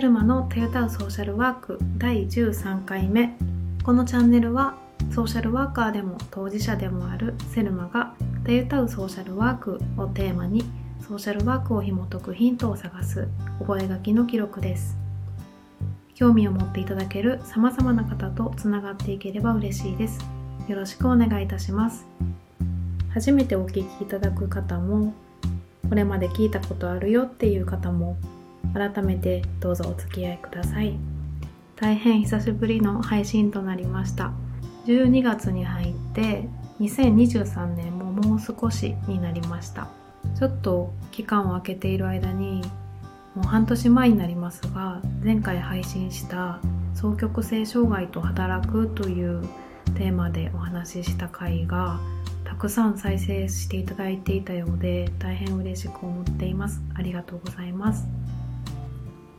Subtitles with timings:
[0.00, 3.36] セルマのトヨタウソーシャルワーク第13回目。
[3.82, 4.78] このチャンネルは
[5.14, 10.64] ソーシャルワーカーでも当事者でもあるセルマがトヨタウソーシャルワークをテーマに
[11.06, 13.28] ソーシャルワークを紐解くヒントを探す
[13.58, 14.96] 覚書の記録です。
[16.14, 20.18] 興味を持っていただける様々な方とつながっていければ嬉しいです。
[20.66, 22.06] よろしくお願いいたします。
[23.12, 25.12] 初めてお聞きいただく方も
[25.90, 28.16] これまで聞いたことあるよっていう方も
[28.74, 30.96] 改めてどうぞお付き合いください。
[31.76, 34.32] 大変久しぶりの配信となりました。
[34.86, 36.48] 12月に入って
[36.80, 39.88] 2023年ももう少しになりました。
[40.38, 42.62] ちょっと期間を空けている間に
[43.34, 46.60] もう半年前になりますが前回配信した
[46.94, 49.42] 双極性障害と働くという
[49.96, 52.00] テーマでお話しした回が
[52.44, 56.82] たくさん再生していただいていたようで大変嬉しく思っています。
[56.94, 58.19] ありがとうございます。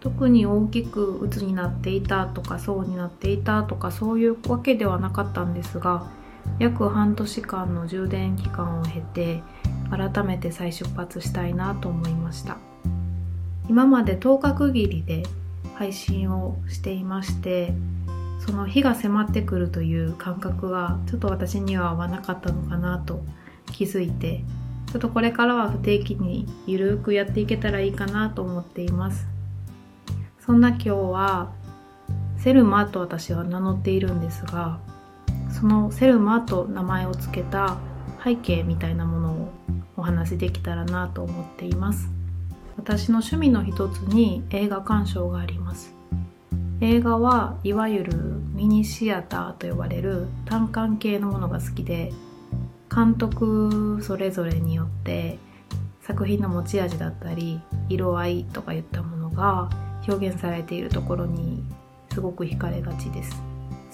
[0.00, 6.10] 特に大きく鬱になっていたとかそうになっていたとかそういうわけではなかったんですが
[6.58, 9.42] 約半年間の充電期間を経て
[9.90, 12.58] 改めて再出発したいなと思いました。
[13.68, 15.24] 今まで10日区切りで
[15.74, 17.74] 配信をしていまして
[18.44, 23.22] その日が迫ってくるという感覚がちょっと私には合わなかったのかなと
[23.72, 24.42] 気づいて
[24.90, 29.37] ちょっとこれからは不定期にゆるくやっていけたらいいかなと思っています。
[30.48, 31.52] そんな今日は
[32.38, 34.80] セルマと私は名乗っているんですが
[35.50, 37.76] そのセルマと名前を付けた
[38.24, 39.52] 背景みたいなものを
[39.98, 42.08] お話しできたらなと思っています。
[42.78, 45.94] 私の趣味の一つに映画鑑賞があります。
[46.80, 48.14] 映画はいわゆる
[48.54, 52.10] ミニシアターと呼ばれる単館系のものが好きで
[52.90, 55.38] 監督それぞれによって
[56.00, 57.60] 作品の持ち味だったり
[57.90, 59.68] 色合いとかいったものが
[60.08, 61.62] 表現されているところに
[62.12, 63.42] すごく惹かれがちです。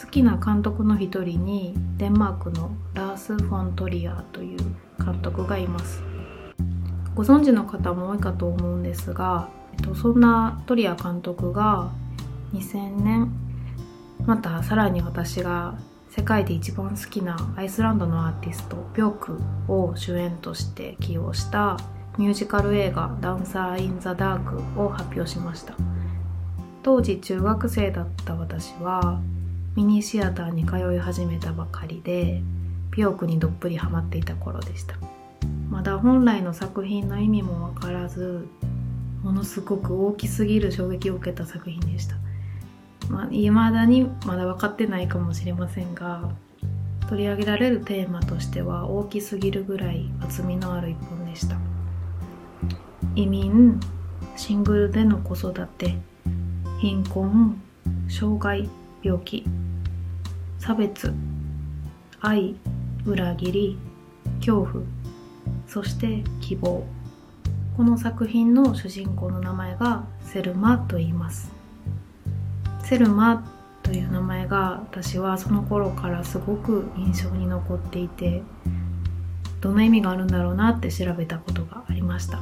[0.00, 4.58] 好きな監督の一人にデンマークのラース・フォントリアという
[5.04, 6.02] 監督がいます。
[7.14, 11.92] ご存知の方も多いかと思うんですが、えっと、そんなトリア監督が
[12.54, 13.32] 2000年
[14.24, 15.74] またさらに私が
[16.08, 19.18] 世界で一番好きなアイスランドのアーティストビョー
[19.66, 21.78] クを主演として起用した
[22.18, 25.74] ミュージカル映画「ダンサー・イン・ザ・ダーク」を発表しました。
[26.82, 29.20] 当時中学生だった私は
[29.76, 32.42] ミニシアターに通い始めたばかりで
[32.90, 34.96] ピョークにどっぷりハマっていた頃でした。
[35.70, 38.46] まだ本来の作品の意味もわからず
[39.22, 42.16] ものすごく大きすぎる衝撃を受けた作品でした。
[43.08, 46.30] まあ、未だにまだ分かってないかもしれませんが
[47.08, 51.56] 取り上げられるテーマとしては大きすぎるぐらい厚みのある一本でした。
[53.14, 53.80] 移民
[54.36, 55.96] シングルでの子育て
[56.82, 57.62] 貧困
[58.08, 58.68] 障害
[59.04, 59.44] 病気
[60.58, 61.14] 差別
[62.20, 62.56] 愛
[63.06, 63.78] 裏切り
[64.40, 64.84] 恐怖
[65.68, 66.84] そして希望。
[67.76, 71.52] この作品の主人公の名前がセルマと言います。
[72.82, 73.44] セルマ
[73.84, 78.42] という名前が私はその頃からすごく印象に残っていて
[79.60, 82.40] どんな意味があるんだろうなって調べたことがありました。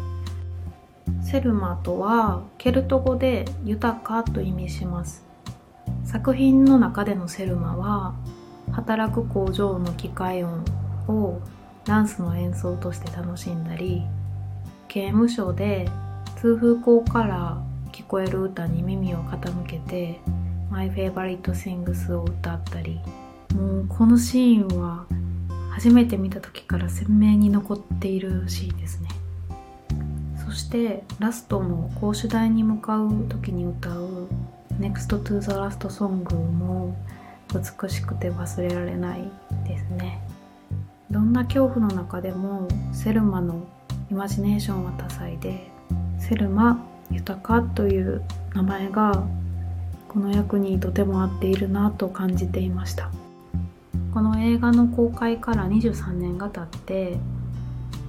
[1.22, 5.25] セルマとはケルト語で豊かと意味します。
[6.04, 8.15] 作品の中でのセルマは
[8.72, 10.65] 働く工場の機械音
[11.09, 11.41] を
[11.84, 14.03] ダンスの演奏として楽しんだり
[14.88, 15.88] 刑務所で
[16.37, 17.62] 通風口から
[17.93, 20.20] 聞こえる歌に耳を傾けて
[20.70, 23.00] My Favorite Things を歌ったり。
[23.54, 25.06] もうこのシーンは
[25.70, 29.09] 初めて見た時から鮮明に残っているシーンですね。
[30.50, 34.26] そしてラストの講師台に向かう時に歌う
[34.81, 36.97] Next to the Last Song も
[37.55, 39.31] 美しくて忘れられない
[39.64, 40.20] ですね。
[41.08, 43.64] どんな恐怖の中でもセルマの
[44.11, 45.70] イマジネーションは多彩で
[46.19, 49.23] セルマ豊かという名前が
[50.08, 53.12] この役にとても合っているなと感じていました。
[54.12, 57.19] この映画の公開から23年が経って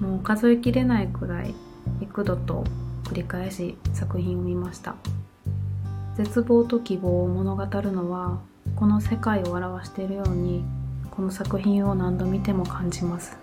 [0.00, 1.54] もう数えきれないくらい
[2.02, 2.64] 幾度と
[3.04, 4.94] 繰り返し作品を見ました。
[6.16, 8.40] 絶望と希望を物語るのは
[8.76, 10.62] この世界を表しているように
[11.10, 13.38] この作品を何度見ても感じます。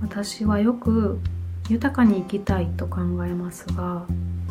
[0.00, 1.18] 私はよく
[1.68, 4.04] 豊かに生きたいと考えますが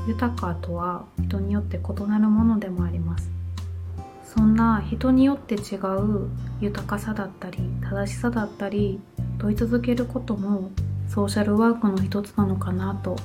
[0.08, 3.30] 豊かとは人によって異なるものでもあります。
[4.24, 6.30] そんな人によって違う
[6.62, 9.02] 豊かさだったり正しさだったり
[9.40, 10.72] 問い続けることも
[11.14, 13.18] ソーシャルワークの一つなのかなと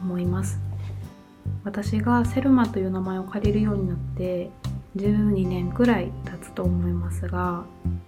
[0.00, 0.58] 思います。
[1.62, 4.50] 私がセルマという名前を借りるようになって
[4.96, 7.64] 12年くらい経つと思いますが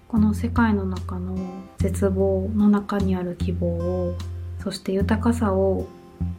[0.08, 1.36] この世界の中の
[1.78, 4.16] 絶望の中にある希望を
[4.62, 5.86] そして豊かさを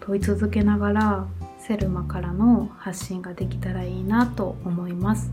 [0.01, 1.27] 問い続けながら
[1.59, 5.31] セルマからの発信ができたらいいなと思います。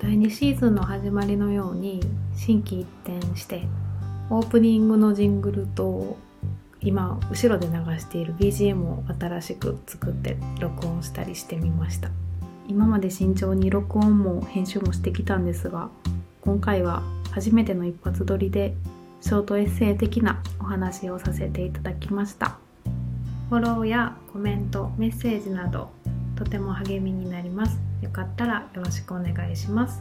[0.00, 2.00] 第2シーズンの始まりのように
[2.34, 3.66] 心機一転して
[4.30, 6.16] オープニングのジングルと
[6.84, 12.10] 今後ろで流している BGM を新しく作って録音したりしてみました。
[12.68, 15.90] 今まで慎重に録音も編集もしてきたんですが
[16.40, 17.02] 今回は
[17.32, 18.74] 初めての一発撮りで
[19.20, 22.58] ショートエッセイ的なお話をさせていただきました。
[23.48, 25.90] フォローやコメントメッセージなど
[26.36, 27.78] とても励みになります。
[28.00, 30.00] よかったらよろしくお願いします。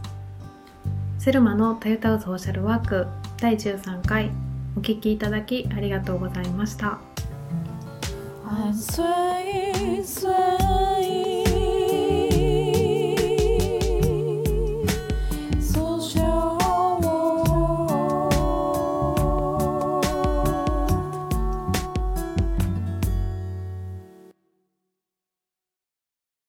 [1.19, 3.07] セルマのたゆたうソーシャルワーク
[3.39, 4.31] 第13回
[4.75, 6.99] お聞きいただきありがとうございました。